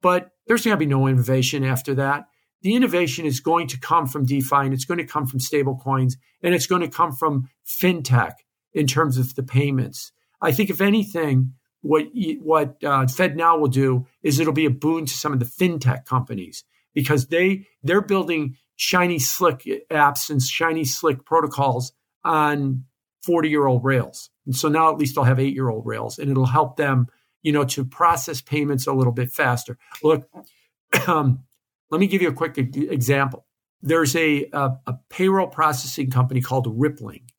[0.00, 2.26] But there's going to be no innovation after that.
[2.62, 5.76] The innovation is going to come from DeFi and it's going to come from stable
[5.76, 8.32] coins and it's going to come from fintech
[8.72, 10.12] in terms of the payments.
[10.40, 12.06] I think, if anything, what
[12.40, 16.04] what uh, FedNow will do is it'll be a boon to some of the fintech
[16.04, 21.92] companies because they they're building shiny slick apps and shiny slick protocols
[22.24, 22.84] on
[23.22, 24.30] 40 year old rails.
[24.46, 27.08] And so now at least they'll have eight year old rails and it'll help them,
[27.42, 29.76] you know, to process payments a little bit faster.
[30.02, 30.28] Look,
[31.06, 31.44] um,
[31.90, 33.46] let me give you a quick example.
[33.80, 37.30] There's a, a, a payroll processing company called Rippling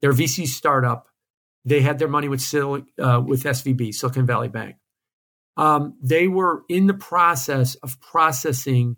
[0.00, 1.08] their VC startup.
[1.64, 4.76] They had their money with Sil- uh, with SVB, Silicon Valley Bank.
[5.56, 8.96] Um, they were in the process of processing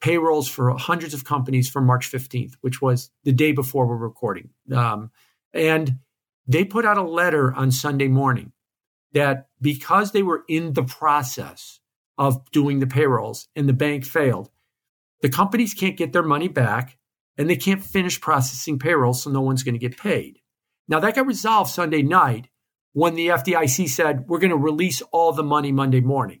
[0.00, 4.50] payrolls for hundreds of companies from March 15th, which was the day before we're recording.
[4.72, 5.10] Um,
[5.52, 5.98] and
[6.46, 8.52] they put out a letter on Sunday morning
[9.12, 11.80] that because they were in the process
[12.18, 14.50] of doing the payrolls and the bank failed,
[15.20, 16.98] the companies can't get their money back
[17.36, 20.40] and they can't finish processing payroll, so no one's going to get paid.
[20.88, 22.48] Now, that got resolved Sunday night
[22.92, 26.40] when the FDIC said, we're going to release all the money Monday morning.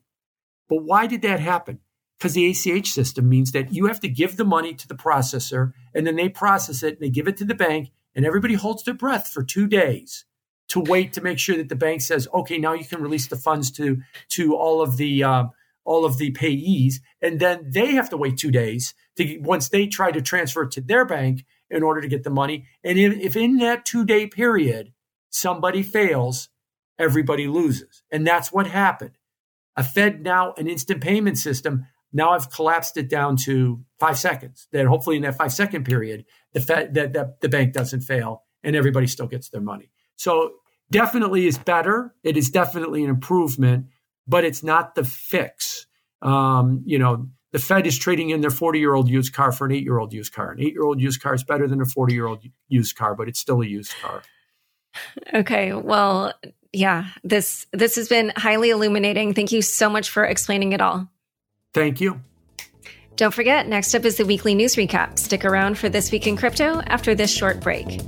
[0.68, 1.80] But why did that happen?
[2.18, 5.72] Because the ACH system means that you have to give the money to the processor
[5.94, 8.82] and then they process it and they give it to the bank and everybody holds
[8.82, 10.24] their breath for two days
[10.68, 13.36] to wait to make sure that the bank says, okay, now you can release the
[13.36, 15.44] funds to, to all of the, uh,
[15.88, 16.96] all of the payees.
[17.22, 20.80] And then they have to wait two days to once they try to transfer to
[20.82, 22.66] their bank in order to get the money.
[22.84, 24.92] And if, if in that two day period,
[25.30, 26.50] somebody fails,
[26.98, 28.02] everybody loses.
[28.10, 29.16] And that's what happened.
[29.76, 34.68] A FedNow, an instant payment system, now I've collapsed it down to five seconds.
[34.72, 38.42] That hopefully in that five second period, the Fed, that, that the bank doesn't fail
[38.62, 39.90] and everybody still gets their money.
[40.16, 40.52] So
[40.90, 42.14] definitely is better.
[42.22, 43.86] It is definitely an improvement,
[44.28, 45.86] but it's not the fix.
[46.22, 49.64] Um, you know, the Fed is trading in their 40 year old used car for
[49.64, 50.52] an eight year old used car.
[50.52, 53.14] An eight year old used car is better than a 40 year old used car,
[53.14, 54.22] but it's still a used car.
[55.32, 55.72] Okay.
[55.72, 56.34] Well,
[56.72, 59.32] yeah, this this has been highly illuminating.
[59.32, 61.08] Thank you so much for explaining it all.
[61.72, 62.20] Thank you.
[63.16, 65.18] Don't forget, next up is the weekly news recap.
[65.18, 68.00] Stick around for This Week in Crypto after this short break.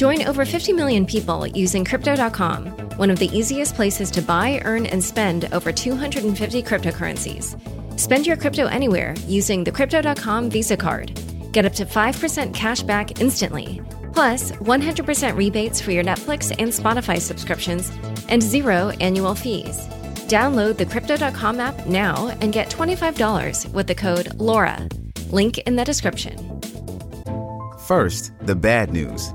[0.00, 4.86] Join over 50 million people using Crypto.com, one of the easiest places to buy, earn,
[4.86, 8.00] and spend over 250 cryptocurrencies.
[8.00, 11.20] Spend your crypto anywhere using the Crypto.com Visa card.
[11.52, 13.82] Get up to 5% cash back instantly,
[14.14, 17.92] plus 100% rebates for your Netflix and Spotify subscriptions,
[18.30, 19.86] and zero annual fees.
[20.28, 24.88] Download the Crypto.com app now and get $25 with the code LAURA.
[25.30, 26.38] Link in the description.
[27.80, 29.34] First, the bad news.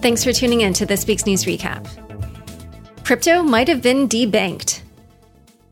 [0.00, 1.84] Thanks for tuning in to this week's news recap.
[3.04, 4.82] Crypto might have been debanked.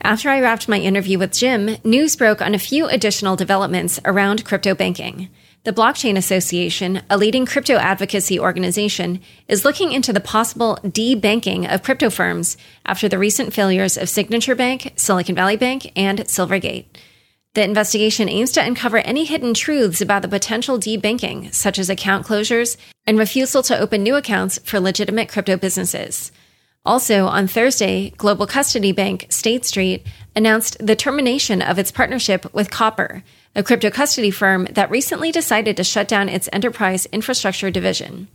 [0.00, 4.44] After I wrapped my interview with Jim, news broke on a few additional developments around
[4.44, 5.28] crypto banking.
[5.62, 11.84] The Blockchain Association, a leading crypto advocacy organization, is looking into the possible debanking of
[11.84, 16.86] crypto firms after the recent failures of Signature Bank, Silicon Valley Bank, and Silvergate.
[17.56, 22.26] The investigation aims to uncover any hidden truths about the potential debanking, such as account
[22.26, 26.32] closures and refusal to open new accounts for legitimate crypto businesses.
[26.84, 32.70] Also, on Thursday, global custody bank State Street announced the termination of its partnership with
[32.70, 33.22] Copper,
[33.54, 38.28] a crypto custody firm that recently decided to shut down its enterprise infrastructure division.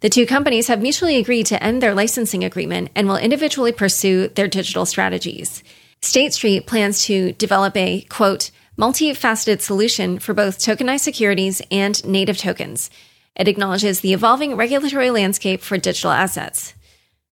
[0.00, 4.26] The two companies have mutually agreed to end their licensing agreement and will individually pursue
[4.26, 5.62] their digital strategies.
[6.00, 12.38] State Street plans to develop a, quote, multifaceted solution for both tokenized securities and native
[12.38, 12.90] tokens.
[13.34, 16.74] It acknowledges the evolving regulatory landscape for digital assets.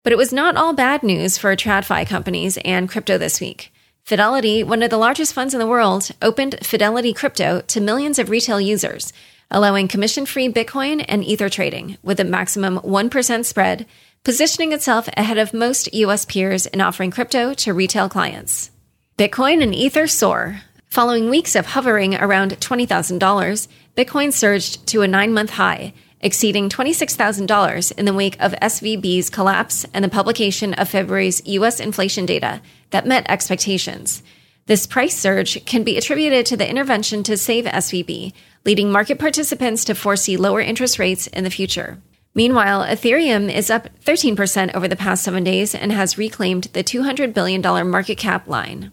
[0.02, 3.72] But it was not all bad news for TradFi companies and crypto this week.
[4.04, 8.28] Fidelity, one of the largest funds in the world, opened Fidelity Crypto to millions of
[8.28, 9.14] retail users,
[9.50, 13.86] allowing commission free Bitcoin and Ether trading with a maximum 1% spread
[14.24, 18.70] positioning itself ahead of most US peers in offering crypto to retail clients.
[19.18, 20.62] Bitcoin and Ether soar.
[20.88, 27.98] Following weeks of hovering around $20,000, Bitcoin surged to a nine month high, exceeding $26,000
[27.98, 33.06] in the wake of SVB's collapse and the publication of February's US inflation data that
[33.06, 34.22] met expectations.
[34.64, 38.32] This price surge can be attributed to the intervention to save SVB,
[38.64, 41.98] leading market participants to foresee lower interest rates in the future.
[42.34, 47.32] Meanwhile, Ethereum is up 13% over the past seven days and has reclaimed the $200
[47.32, 48.90] billion market cap line.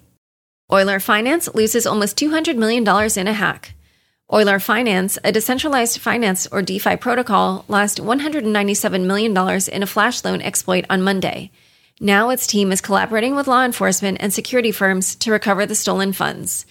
[0.71, 2.83] Euler Finance loses almost $200 million
[3.17, 3.73] in a hack.
[4.31, 9.35] Euler Finance, a decentralized finance or DeFi protocol, lost $197 million
[9.71, 11.51] in a flash loan exploit on Monday.
[11.99, 16.13] Now its team is collaborating with law enforcement and security firms to recover the stolen
[16.13, 16.65] funds.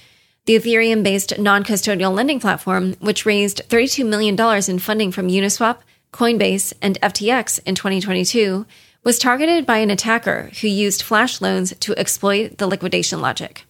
[0.47, 4.37] The Ethereum based non custodial lending platform, which raised $32 million
[4.69, 5.79] in funding from Uniswap,
[6.13, 8.67] Coinbase, and FTX in 2022
[9.05, 13.65] was targeted by an attacker who used flash loans to exploit the liquidation logic.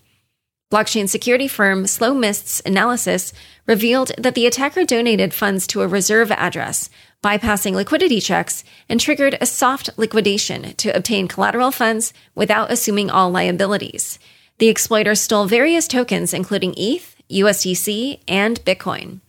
[0.73, 3.33] Blockchain security firm SlowMist's analysis
[3.67, 6.89] revealed that the attacker donated funds to a reserve address,
[7.25, 13.31] bypassing liquidity checks, and triggered a soft liquidation to obtain collateral funds without assuming all
[13.31, 14.21] liabilities.
[14.59, 19.21] The exploiter stole various tokens, including ETH, USDC, and Bitcoin.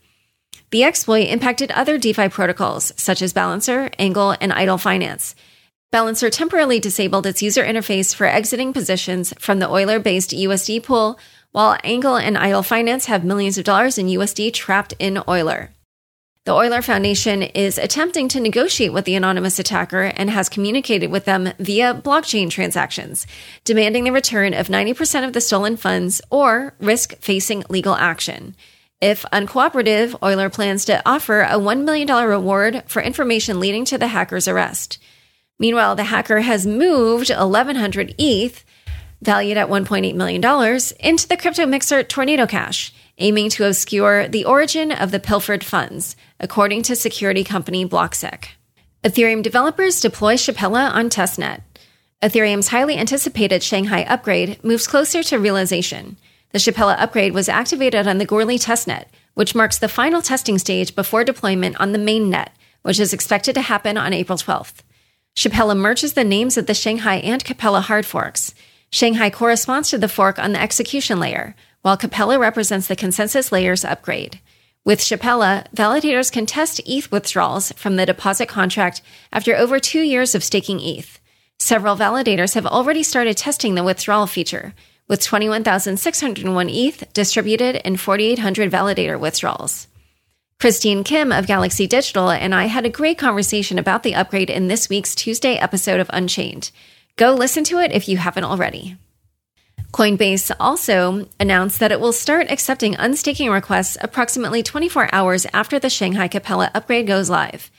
[0.71, 5.35] The exploit impacted other DeFi protocols, such as Balancer, Angle, and Idle Finance.
[5.91, 11.19] Balancer temporarily disabled its user interface for exiting positions from the Euler based USD pool,
[11.51, 15.71] while Angle and Idle Finance have millions of dollars in USD trapped in Euler.
[16.45, 21.25] The Euler Foundation is attempting to negotiate with the anonymous attacker and has communicated with
[21.25, 23.27] them via blockchain transactions,
[23.65, 28.55] demanding the return of 90% of the stolen funds or risk facing legal action.
[29.01, 34.07] If uncooperative, Euler plans to offer a $1 million reward for information leading to the
[34.07, 34.99] hacker's arrest.
[35.57, 38.63] Meanwhile, the hacker has moved 1,100 ETH,
[39.21, 44.91] valued at $1.8 million, into the crypto mixer Tornado Cash aiming to obscure the origin
[44.91, 48.45] of the pilfered funds, according to security company Blocksec.
[49.03, 51.61] Ethereum developers deploy Shapella on testnet.
[52.21, 56.17] Ethereum's highly anticipated Shanghai upgrade moves closer to realization.
[56.51, 60.95] The Shapella upgrade was activated on the Goerli testnet, which marks the final testing stage
[60.95, 62.49] before deployment on the mainnet,
[62.81, 64.81] which is expected to happen on April 12th.
[65.35, 68.53] Shapella merges the names of the Shanghai and Capella hard forks.
[68.91, 73.85] Shanghai corresponds to the fork on the execution layer, while Capella represents the consensus layer's
[73.85, 74.41] upgrade.
[74.83, 80.35] With Shapella, validators can test ETH withdrawals from the deposit contract after over two years
[80.35, 81.19] of staking ETH.
[81.59, 84.73] Several validators have already started testing the withdrawal feature,
[85.07, 89.87] with 21,601 ETH distributed in 4,800 validator withdrawals.
[90.59, 94.67] Christine Kim of Galaxy Digital and I had a great conversation about the upgrade in
[94.67, 96.71] this week's Tuesday episode of Unchained.
[97.15, 98.95] Go listen to it if you haven't already.
[99.91, 105.89] Coinbase also announced that it will start accepting unstaking requests approximately 24 hours after the
[105.89, 107.69] Shanghai Capella upgrade goes live.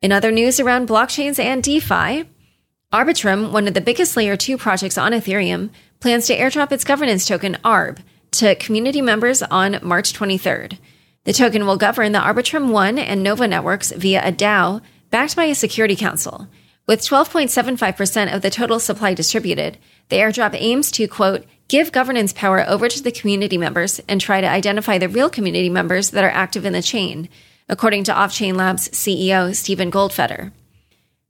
[0.00, 2.24] In other news around blockchains and DeFi,
[2.92, 5.70] Arbitrum, one of the biggest layer 2 projects on Ethereum,
[6.02, 7.98] plans to airdrop its governance token ARB
[8.32, 10.76] to community members on March 23rd.
[11.24, 15.44] The token will govern the Arbitrum One and Nova networks via a DAO backed by
[15.44, 16.48] a security council.
[16.88, 19.78] With 12.75% of the total supply distributed,
[20.08, 24.40] the airdrop aims to, quote, give governance power over to the community members and try
[24.40, 27.28] to identify the real community members that are active in the chain,
[27.68, 30.50] according to Offchain Labs CEO Steven Goldfeder.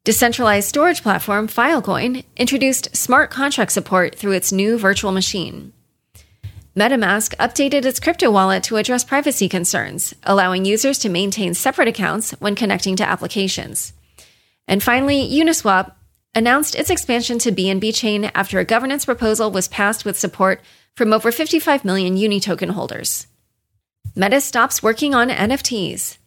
[0.04, 5.72] Decentralized storage platform Filecoin introduced smart contract support through its new virtual machine.
[6.76, 12.32] MetaMask updated its crypto wallet to address privacy concerns, allowing users to maintain separate accounts
[12.40, 13.92] when connecting to applications.
[14.66, 15.92] And finally, Uniswap
[16.34, 20.62] announced its expansion to BNB chain after a governance proposal was passed with support
[20.96, 23.28] from over 55 million Uni token holders.
[24.16, 26.18] Meta stops working on NFTs.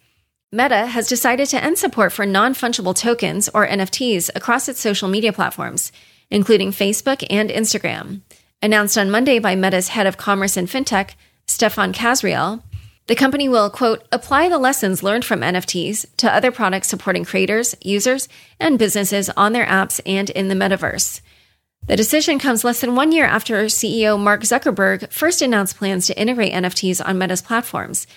[0.56, 5.10] Meta has decided to end support for non fungible tokens, or NFTs, across its social
[5.10, 5.92] media platforms,
[6.32, 8.22] including Facebook and Instagram.
[8.62, 12.64] Announced on Monday by Meta's head of commerce and fintech, Stephane Kasriel,
[13.08, 17.76] the company will, quote, apply the lessons learned from NFTs to other products supporting creators,
[17.82, 21.20] users, and businesses on their apps and in the metaverse.
[21.88, 26.18] The decision comes less than one year after CEO Mark Zuckerberg first announced plans to
[26.18, 28.08] integrate NFTs on Meta's platforms,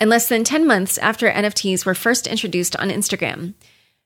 [0.00, 3.54] and less than 10 months after NFTs were first introduced on Instagram.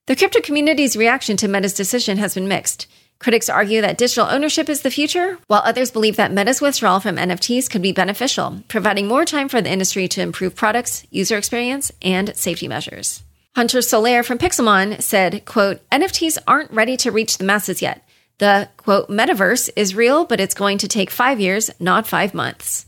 [0.06, 2.86] The crypto community's reaction to Meta's decision has been mixed.
[3.18, 7.16] Critics argue that digital ownership is the future, while others believe that Meta's withdrawal from
[7.16, 11.90] NFTs could be beneficial, providing more time for the industry to improve products, user experience,
[12.00, 13.22] and safety measures.
[13.56, 18.06] Hunter Solaire from Pixelmon said, quote, NFTs aren't ready to reach the masses yet.
[18.38, 22.86] The, quote, metaverse is real, but it's going to take five years, not five months.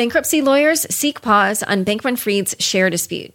[0.00, 3.34] Bankruptcy lawyers seek pause on Bankman Fried's share dispute.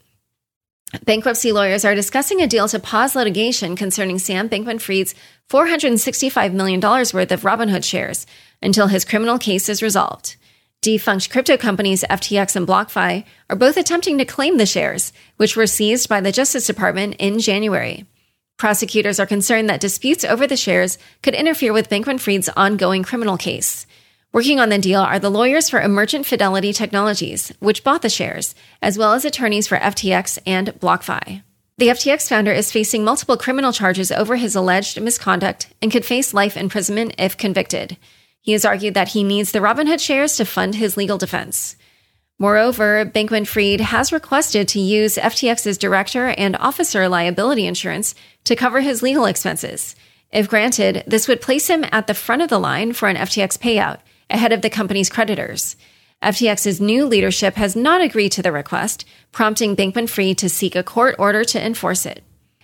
[1.03, 5.13] Bankruptcy lawyers are discussing a deal to pause litigation concerning Sam Bankman Fried's
[5.47, 8.25] $465 million worth of Robinhood shares
[8.63, 10.37] until his criminal case is resolved.
[10.81, 15.67] Defunct crypto companies FTX and BlockFi are both attempting to claim the shares, which were
[15.67, 18.07] seized by the Justice Department in January.
[18.57, 23.37] Prosecutors are concerned that disputes over the shares could interfere with Bankman Fried's ongoing criminal
[23.37, 23.85] case.
[24.35, 28.53] Working on the deal are the lawyers for Emergent Fidelity Technologies, which bought the shares,
[28.81, 31.41] as well as attorneys for FTX and BlockFi.
[31.77, 36.33] The FTX founder is facing multiple criminal charges over his alleged misconduct and could face
[36.33, 37.95] life imprisonment if convicted.
[38.41, 41.77] He has argued that he needs the Robinhood shares to fund his legal defense.
[42.37, 48.13] Moreover, Bankman Fried has requested to use FTX's director and officer liability insurance
[48.43, 49.95] to cover his legal expenses.
[50.29, 53.57] If granted, this would place him at the front of the line for an FTX
[53.57, 53.99] payout
[54.29, 55.75] ahead of the company's creditors.
[56.23, 60.83] FTX's new leadership has not agreed to the request, prompting Bankman Fried to seek a
[60.83, 62.23] court order to enforce it.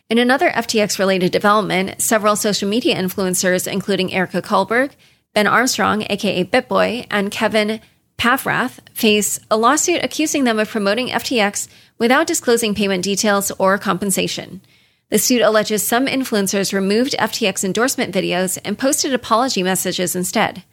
[0.10, 4.92] In another FTX related development, several social media influencers, including Erica Kullberg,
[5.34, 7.80] Ben Armstrong, aka BitBoy, and Kevin
[8.18, 14.62] Paffrath, face a lawsuit accusing them of promoting FTX without disclosing payment details or compensation.
[15.10, 20.64] The suit alleges some influencers removed FTX endorsement videos and posted apology messages instead.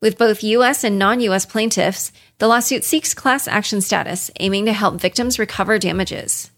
[0.00, 0.84] With both U.S.
[0.84, 1.44] and non U.S.
[1.44, 6.52] plaintiffs, the lawsuit seeks class action status, aiming to help victims recover damages.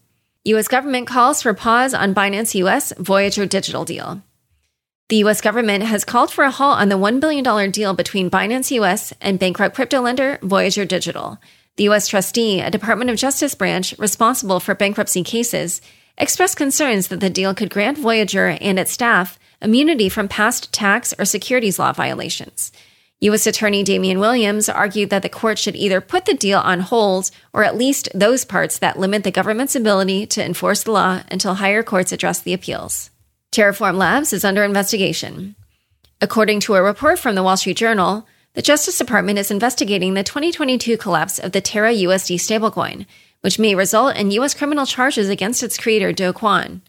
[0.45, 0.67] U.S.
[0.67, 2.93] government calls for pause on Binance U.S.
[2.99, 4.21] Voyager digital deal.
[5.09, 5.41] The U.S.
[5.41, 9.11] government has called for a halt on the $1 billion deal between Binance U.S.
[9.19, 11.39] and bankrupt crypto lender Voyager Digital.
[11.77, 12.07] The U.S.
[12.07, 15.81] trustee, a Department of Justice branch responsible for bankruptcy cases,
[16.15, 21.11] expressed concerns that the deal could grant Voyager and its staff immunity from past tax
[21.17, 22.71] or securities law violations.
[23.21, 23.45] U.S.
[23.45, 27.63] Attorney Damian Williams argued that the court should either put the deal on hold or
[27.63, 31.83] at least those parts that limit the government's ability to enforce the law until higher
[31.83, 33.11] courts address the appeals.
[33.51, 35.55] Terraform Labs is under investigation.
[36.19, 40.23] According to a report from the Wall Street Journal, the Justice Department is investigating the
[40.23, 43.05] 2022 collapse of the Terra USD stablecoin,
[43.41, 44.55] which may result in U.S.
[44.55, 46.81] criminal charges against its creator, Do Kwon.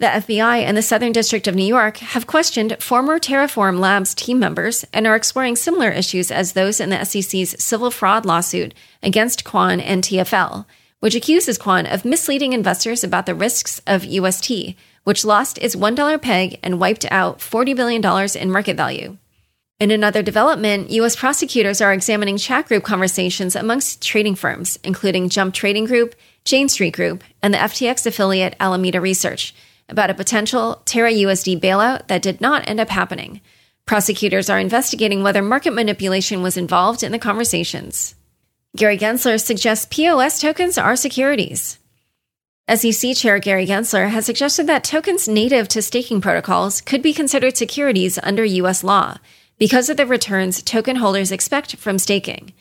[0.00, 4.40] The FBI and the Southern District of New York have questioned former Terraform Labs team
[4.40, 8.74] members and are exploring similar issues as those in the SEC's civil fraud lawsuit
[9.04, 10.66] against Kwon and TFL,
[10.98, 14.74] which accuses Kwon of misleading investors about the risks of UST,
[15.04, 18.04] which lost its $1 peg and wiped out $40 billion
[18.36, 19.16] in market value.
[19.78, 21.14] In another development, U.S.
[21.14, 26.94] prosecutors are examining chat group conversations amongst trading firms, including Jump Trading Group, Jane Street
[26.94, 29.54] Group, and the FTX affiliate Alameda Research
[29.88, 33.40] about a potential Terra USD bailout that did not end up happening.
[33.86, 38.14] Prosecutors are investigating whether market manipulation was involved in the conversations.
[38.76, 41.78] Gary Gensler suggests POS tokens are securities.
[42.68, 47.58] SEC Chair Gary Gensler has suggested that tokens native to staking protocols could be considered
[47.58, 48.82] securities under U.S.
[48.82, 49.18] law
[49.58, 52.54] because of the returns token holders expect from staking.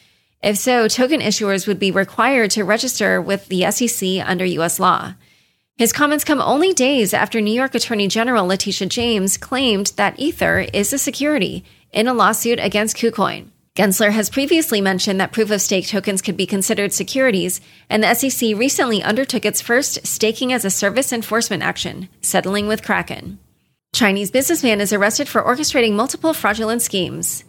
[0.43, 4.78] If so, token issuers would be required to register with the SEC under U.S.
[4.78, 5.13] law.
[5.76, 10.59] His comments come only days after New York Attorney General Letitia James claimed that Ether
[10.71, 13.49] is a security in a lawsuit against KuCoin.
[13.76, 17.59] Gensler has previously mentioned that proof of stake tokens could be considered securities,
[17.89, 22.84] and the SEC recently undertook its first staking as a service enforcement action, settling with
[22.84, 23.39] Kraken.
[23.95, 27.43] Chinese businessman is arrested for orchestrating multiple fraudulent schemes.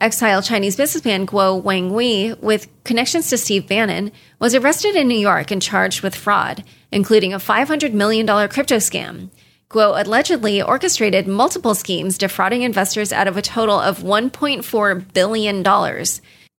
[0.00, 4.10] Exiled Chinese businessman Guo Wengui, with connections to Steve Bannon,
[4.40, 9.30] was arrested in New York and charged with fraud, including a $500 million crypto scam.
[9.70, 16.04] Guo allegedly orchestrated multiple schemes defrauding investors out of a total of $1.4 billion.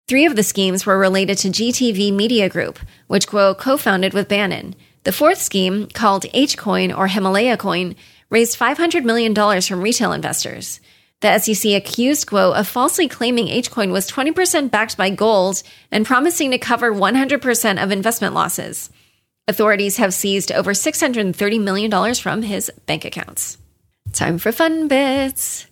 [0.08, 4.28] Three of the schemes were related to GTV Media Group, which Guo co founded with
[4.28, 4.76] Bannon.
[5.06, 7.96] The fourth scheme, called H-Coin or Himalaya Coin,
[8.30, 10.80] raised $500 million from retail investors.
[11.22, 16.52] The SEC accused Guo of falsely claiming H-Coin was 20% backed by gold and promising
[16.52, 18.90] to cover 100% of investment losses.
[19.50, 23.58] Authorities have seized over $630 million from his bank accounts.
[24.14, 25.66] Time for fun bits.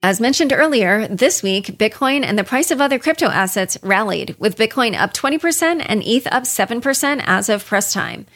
[0.00, 4.56] As mentioned earlier, this week, Bitcoin and the price of other crypto assets rallied, with
[4.56, 8.26] Bitcoin up 20% and ETH up 7% as of press time.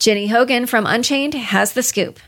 [0.00, 2.18] Jenny Hogan from Unchained has the scoop.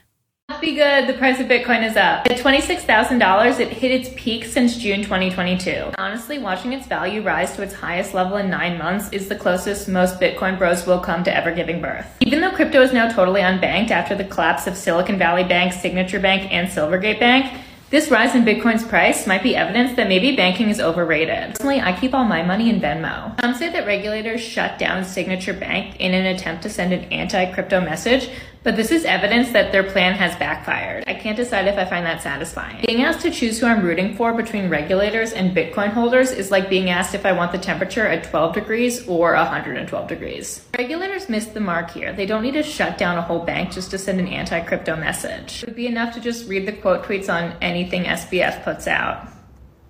[0.58, 1.06] Be good.
[1.06, 2.26] The price of Bitcoin is up.
[2.26, 5.92] At $26,000, it hit its peak since June 2022.
[5.96, 9.88] Honestly, watching its value rise to its highest level in nine months is the closest
[9.88, 12.06] most Bitcoin bros will come to ever giving birth.
[12.20, 16.20] Even though crypto is now totally unbanked after the collapse of Silicon Valley Bank, Signature
[16.20, 17.58] Bank, and Silvergate Bank,
[17.90, 21.56] this rise in Bitcoin's price might be evidence that maybe banking is overrated.
[21.56, 23.40] Personally, I keep all my money in Venmo.
[23.40, 27.80] Some say that regulators shut down Signature Bank in an attempt to send an anti-crypto
[27.80, 28.30] message,
[28.62, 31.04] but this is evidence that their plan has backfired.
[31.06, 32.84] I can't decide if I find that satisfying.
[32.86, 36.68] Being asked to choose who I'm rooting for between regulators and Bitcoin holders is like
[36.68, 40.66] being asked if I want the temperature at 12 degrees or 112 degrees.
[40.76, 42.12] Regulators missed the mark here.
[42.12, 44.96] They don't need to shut down a whole bank just to send an anti crypto
[44.96, 45.62] message.
[45.62, 49.28] It would be enough to just read the quote tweets on anything SBF puts out.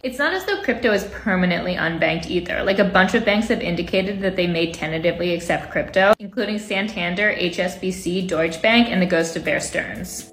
[0.02, 2.62] It's not as though crypto is permanently unbanked either.
[2.62, 7.34] Like a bunch of banks have indicated that they may tentatively accept crypto, including Santander,
[7.34, 10.32] HSBC, Deutsche Bank, and the ghost of Bear Stearns.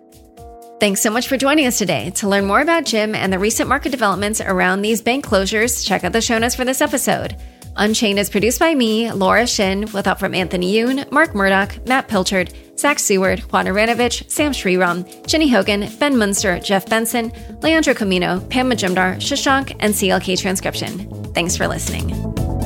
[0.79, 2.11] Thanks so much for joining us today.
[2.11, 6.05] To learn more about Jim and the recent market developments around these bank closures, check
[6.05, 7.35] out the show notes for this episode.
[7.75, 12.07] Unchained is produced by me, Laura Shin, with help from Anthony Yoon, Mark Murdoch, Matt
[12.07, 18.39] Pilchard, Zach Seward, Juan Aranovich, Sam Sriram, Jenny Hogan, Ben Munster, Jeff Benson, Leandro Camino,
[18.49, 21.33] Pam Majumdar, Shashank, and CLK Transcription.
[21.33, 22.56] Thanks for listening.